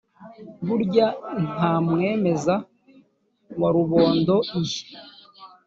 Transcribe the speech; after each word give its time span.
burya 0.65 1.07
nta 1.55 1.73
mwemeza 1.87 2.53
wa 3.61 3.69
rubondo 3.75 4.35
iyi 4.59 4.81